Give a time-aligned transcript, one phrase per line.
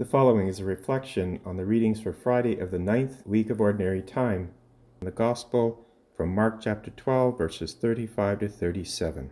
[0.00, 3.60] The following is a reflection on the readings for Friday of the ninth week of
[3.60, 4.50] Ordinary Time,
[5.00, 5.86] the Gospel
[6.16, 9.28] from Mark chapter 12, verses 35 to 37.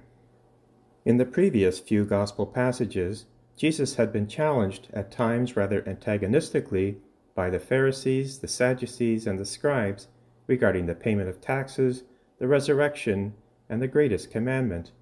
[1.07, 3.25] In the previous few Gospel passages,
[3.57, 6.99] Jesus had been challenged at times rather antagonistically
[7.35, 10.09] by the Pharisees, the Sadducees, and the scribes
[10.47, 12.03] regarding the payment of taxes,
[12.39, 13.33] the resurrection,
[13.71, 14.93] and the greatest commandment.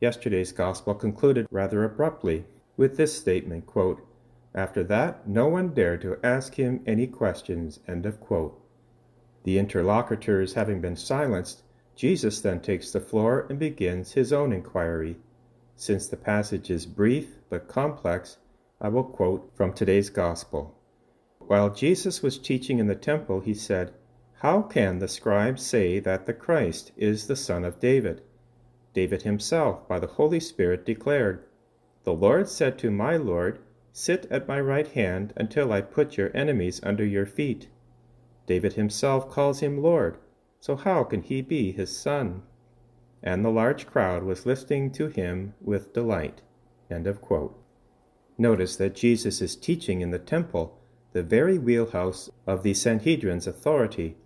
[0.00, 2.44] Yesterday's Gospel concluded rather abruptly
[2.76, 4.00] with this statement quote,
[4.54, 7.80] after that, no one dared to ask him any questions.
[7.88, 8.60] End of quote.
[9.42, 11.62] The interlocutors having been silenced,
[11.96, 15.16] Jesus then takes the floor and begins his own inquiry.
[15.76, 18.38] Since the passage is brief but complex,
[18.80, 20.78] I will quote from today's Gospel.
[21.40, 23.92] While Jesus was teaching in the temple, he said,
[24.34, 28.22] How can the scribes say that the Christ is the Son of David?
[28.92, 31.44] David himself, by the Holy Spirit, declared,
[32.04, 33.58] The Lord said to my Lord,
[33.96, 37.68] Sit at my right hand until I put your enemies under your feet.
[38.44, 40.18] David himself calls him Lord,
[40.58, 42.42] so how can he be his son?
[43.22, 46.42] And the large crowd was listening to him with delight.
[48.36, 50.76] Notice that Jesus is teaching in the temple,
[51.12, 54.16] the very wheelhouse of the Sanhedrin's authority.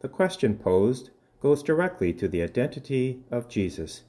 [0.00, 4.02] The question posed goes directly to the identity of Jesus.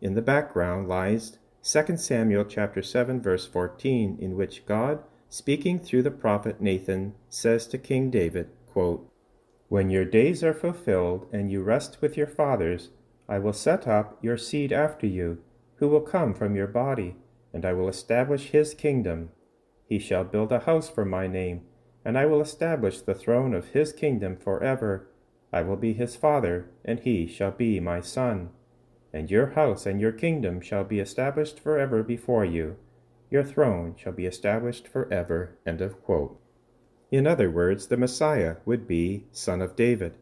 [0.00, 1.36] In the background lies
[1.70, 7.66] 2 Samuel chapter 7 verse 14 in which God speaking through the prophet Nathan says
[7.66, 9.06] to King David, quote,
[9.68, 12.88] When your days are fulfilled and you rest with your fathers,
[13.28, 15.42] I will set up your seed after you,
[15.76, 17.16] who will come from your body,
[17.52, 19.28] and I will establish his kingdom.
[19.86, 21.66] He shall build a house for my name,
[22.02, 25.10] and I will establish the throne of his kingdom forever.
[25.52, 28.52] I will be his father, and he shall be my son
[29.12, 32.76] and your house and your kingdom shall be established forever before you.
[33.30, 35.56] Your throne shall be established forever.
[35.66, 36.40] End of quote.
[37.10, 40.14] In other words, the Messiah would be Son of David.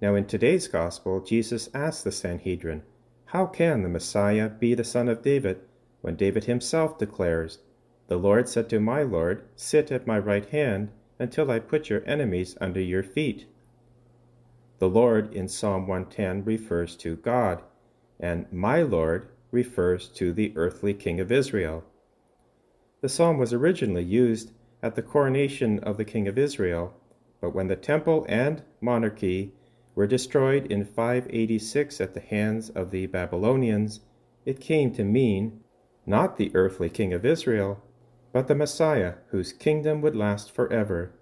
[0.00, 2.82] Now, in today's Gospel, Jesus asked the Sanhedrin,
[3.26, 5.60] How can the Messiah be the Son of David
[6.00, 7.58] when David himself declares,
[8.08, 12.02] The Lord said to my Lord, Sit at my right hand until I put your
[12.06, 13.46] enemies under your feet?
[14.78, 17.62] The Lord in Psalm 110 refers to God
[18.18, 21.84] and my Lord refers to the earthly king of Israel.
[23.00, 26.94] The psalm was originally used at the coronation of the king of Israel,
[27.40, 29.52] but when the temple and monarchy
[29.94, 34.00] were destroyed in 586 at the hands of the Babylonians,
[34.44, 35.60] it came to mean
[36.04, 37.82] not the earthly king of Israel,
[38.32, 41.12] but the Messiah whose kingdom would last forever.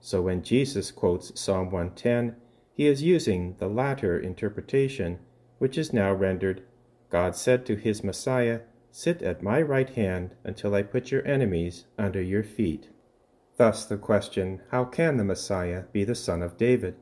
[0.00, 2.36] So when Jesus quotes Psalm 110,
[2.72, 5.18] he is using the latter interpretation
[5.60, 6.62] which is now rendered,
[7.10, 8.60] God said to his Messiah,
[8.90, 12.88] Sit at my right hand until I put your enemies under your feet.
[13.58, 16.96] Thus the question, How can the Messiah be the son of David?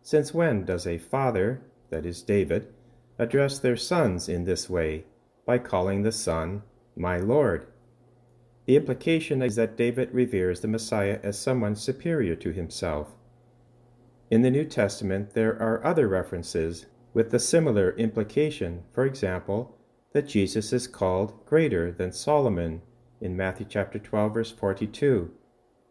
[0.00, 1.60] Since when does a father,
[1.90, 2.72] that is David,
[3.18, 5.04] address their sons in this way,
[5.44, 6.62] by calling the son,
[6.96, 7.66] My Lord?
[8.64, 13.08] The implication is that David reveres the Messiah as someone superior to himself.
[14.30, 19.76] In the New Testament, there are other references with the similar implication, for example,
[20.12, 22.82] that Jesus is called greater than Solomon
[23.20, 25.30] in Matthew chapter 12 verse 42,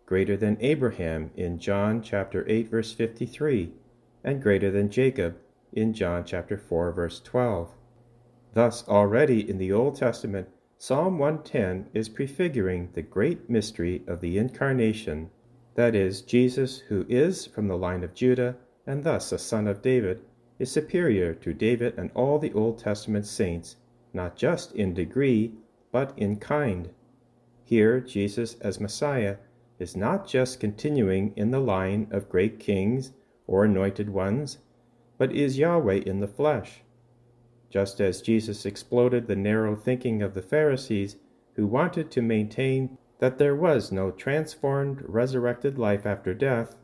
[0.05, 3.73] greater than Abraham in John chapter 8 verse 53,
[4.23, 5.37] and greater than Jacob
[5.73, 7.71] in John chapter 4 verse 12.
[8.53, 14.37] Thus already in the Old Testament, Psalm 110 is prefiguring the great mystery of the
[14.37, 15.29] incarnation,
[15.75, 19.81] that is Jesus who is from the line of Judah and thus a son of
[19.81, 20.21] David
[20.59, 23.75] is superior to David and all the Old Testament saints,
[24.13, 25.53] not just in degree,
[25.91, 26.89] but in kind.
[27.63, 29.37] Here, Jesus as Messiah
[29.77, 33.11] is not just continuing in the line of great kings
[33.45, 34.57] or anointed ones,
[35.17, 36.81] but is Yahweh in the flesh.
[37.69, 41.17] Just as Jesus exploded the narrow thinking of the Pharisees,
[41.53, 46.75] who wanted to maintain that there was no transformed, resurrected life after death,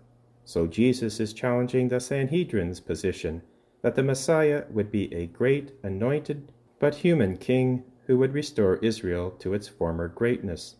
[0.46, 3.42] so Jesus is challenging the Sanhedrin's position
[3.84, 9.30] that the Messiah would be a great, anointed, but human king who would restore Israel
[9.30, 10.78] to its former greatness.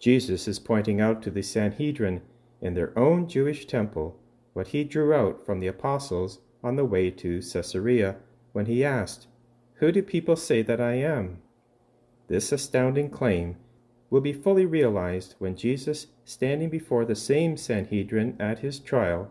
[0.00, 2.22] Jesus is pointing out to the Sanhedrin
[2.60, 4.18] in their own Jewish temple
[4.54, 8.16] what he drew out from the apostles on the way to Caesarea
[8.52, 9.26] when he asked,
[9.74, 11.38] Who do people say that I am?
[12.28, 13.56] This astounding claim
[14.08, 19.30] will be fully realized when Jesus, standing before the same Sanhedrin at his trial,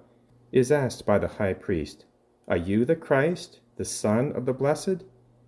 [0.52, 2.06] is asked by the high priest,
[2.47, 5.03] are you the Christ, the Son of the Blessed?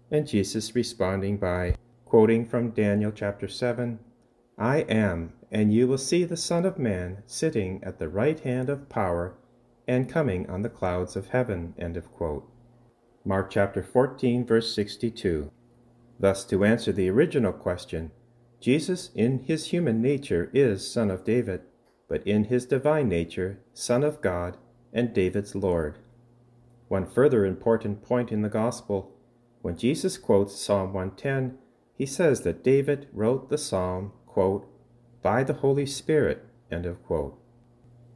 [0.10, 4.00] And Jesus responding by quoting from Daniel chapter 7
[4.58, 8.70] I am and you will see the Son of Man sitting at the right hand
[8.70, 9.36] of power
[9.88, 11.74] and coming on the clouds of heaven.
[11.78, 12.50] End of quote.
[13.24, 15.52] Mark chapter 14, verse 62.
[16.20, 18.12] Thus, to answer the original question,
[18.60, 21.62] Jesus in his human nature is Son of David,
[22.10, 24.58] but in his divine nature, Son of God
[24.92, 26.00] and David's Lord.
[26.88, 29.14] One further important point in the Gospel
[29.62, 31.58] when Jesus quotes Psalm 110,
[31.98, 34.66] he says that David wrote the psalm, quote,
[35.22, 37.38] by the Holy Spirit, end of quote.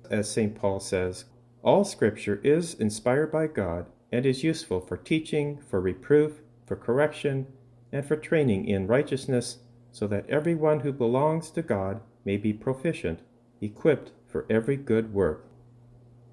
[0.10, 0.56] As St.
[0.56, 1.26] Paul says,
[1.62, 7.48] all Scripture is inspired by God and is useful for teaching, for reproof, for correction,
[7.92, 9.58] and for training in righteousness,
[9.92, 13.20] so that everyone who belongs to God may be proficient,
[13.60, 15.51] equipped for every good work.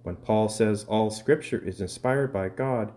[0.08, 2.92] When Paul says all Scripture is inspired by God,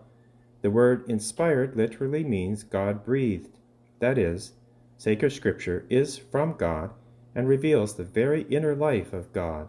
[0.62, 3.58] the word inspired literally means God breathed.
[3.98, 4.52] That is,
[4.96, 6.88] sacred Scripture is from God
[7.34, 9.68] and reveals the very inner life of God.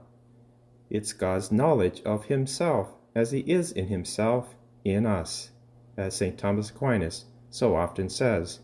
[0.90, 4.56] It's God's knowledge of Himself as He is in Himself
[4.86, 5.51] in us,
[5.98, 6.38] as St.
[6.38, 8.62] Thomas Aquinas so often says.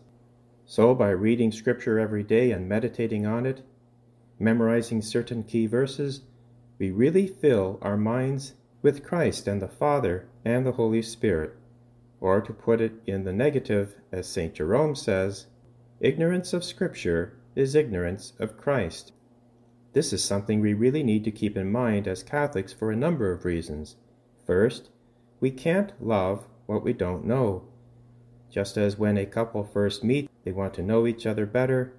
[0.64, 3.60] So, by reading Scripture every day and meditating on it,
[4.38, 6.22] memorizing certain key verses,
[6.78, 11.54] we really fill our minds with Christ and the Father and the Holy Spirit.
[12.20, 14.54] Or to put it in the negative, as St.
[14.54, 15.46] Jerome says,
[16.00, 19.12] ignorance of Scripture is ignorance of Christ.
[19.92, 23.32] This is something we really need to keep in mind as Catholics for a number
[23.32, 23.96] of reasons.
[24.46, 24.88] First,
[25.40, 27.64] we can't love what we don't know.
[28.50, 31.92] Just as when a couple first meet, they want to know each other better,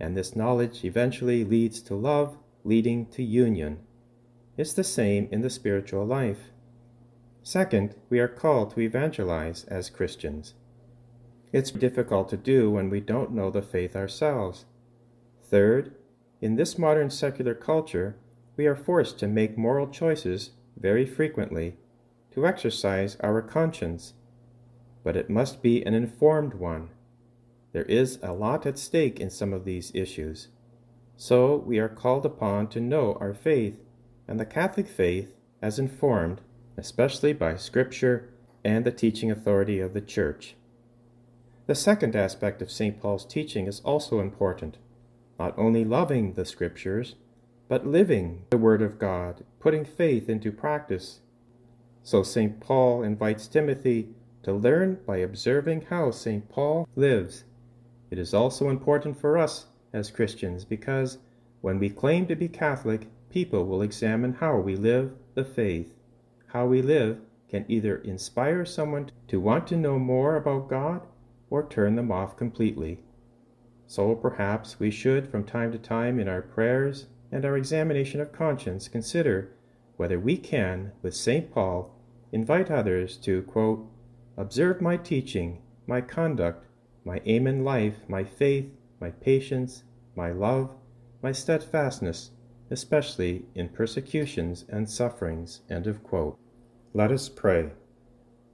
[0.00, 3.78] and this knowledge eventually leads to love, leading to union.
[4.58, 6.50] It's the same in the spiritual life.
[7.44, 10.54] Second, we are called to evangelize as Christians.
[11.52, 14.64] It's difficult to do when we don't know the faith ourselves.
[15.44, 15.94] Third,
[16.40, 18.16] in this modern secular culture,
[18.56, 21.76] we are forced to make moral choices very frequently
[22.32, 24.14] to exercise our conscience,
[25.04, 26.90] but it must be an informed one.
[27.72, 30.48] There is a lot at stake in some of these issues.
[31.16, 33.78] So we are called upon to know our faith
[34.28, 36.40] and the Catholic faith as informed
[36.78, 38.30] especially by Scripture
[38.64, 40.54] and the teaching authority of the Church.
[41.66, 43.00] The second aspect of St.
[43.00, 44.78] Paul's teaching is also important
[45.38, 47.16] not only loving the Scriptures,
[47.68, 51.20] but living the Word of God, putting faith into practice.
[52.02, 52.60] So St.
[52.60, 54.08] Paul invites Timothy
[54.44, 56.48] to learn by observing how St.
[56.48, 57.44] Paul lives.
[58.10, 61.18] It is also important for us as Christians because
[61.60, 65.92] when we claim to be Catholic, people will examine how we live the faith
[66.48, 67.18] how we live
[67.48, 71.06] can either inspire someone to want to know more about God
[71.50, 73.00] or turn them off completely.
[73.86, 78.32] So perhaps we should, from time to time, in our prayers and our examination of
[78.32, 79.52] conscience, consider
[79.96, 81.52] whether we can, with St.
[81.52, 81.94] Paul,
[82.32, 83.86] invite others to, quote,
[84.36, 86.64] observe my teaching, my conduct,
[87.04, 88.70] my aim in life, my faith,
[89.00, 89.84] my patience,
[90.16, 90.74] my love,
[91.22, 92.30] my steadfastness,
[92.70, 95.60] especially in persecutions and sufferings.
[96.94, 97.70] Let us pray.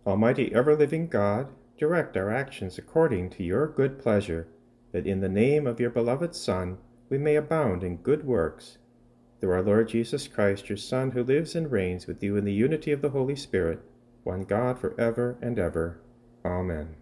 [0.06, 4.48] Almighty ever living God, direct our actions according to your good pleasure,
[4.92, 6.78] that in the name of your beloved Son
[7.08, 8.78] we may abound in good works.
[9.40, 12.52] Through our Lord Jesus Christ, your Son, who lives and reigns with you in the
[12.52, 13.80] unity of the Holy Spirit,
[14.22, 16.00] one God for ever and ever.
[16.44, 16.96] Amen.